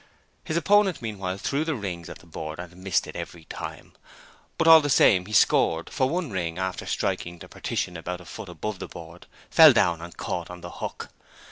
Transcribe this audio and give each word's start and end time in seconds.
His 0.43 0.57
opponent 0.57 0.99
meanwhile 1.03 1.37
threw 1.37 1.63
the 1.63 1.75
rings 1.75 2.09
at 2.09 2.17
the 2.17 2.25
board 2.25 2.57
and 2.57 2.75
missed 2.75 3.05
it 3.05 3.15
every 3.15 3.43
time, 3.45 3.93
but 4.57 4.67
all 4.67 4.81
the 4.81 4.89
same 4.89 5.27
he 5.27 5.31
scored, 5.31 5.91
for 5.91 6.09
one 6.09 6.31
ring, 6.31 6.57
after 6.57 6.87
striking 6.87 7.37
the 7.37 7.47
partition 7.47 7.95
about 7.95 8.19
a 8.19 8.25
foot 8.25 8.49
above 8.49 8.79
the 8.79 8.87
board, 8.87 9.27
fell 9.51 9.73
down 9.73 10.01
and 10.01 10.17
caught 10.17 10.49
on 10.49 10.61
the 10.61 10.71
hook. 10.71 11.09